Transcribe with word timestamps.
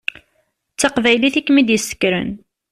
D 0.73 0.77
taqbaylit 0.79 1.35
i 1.39 1.41
kem-id-yessekren. 1.41 2.29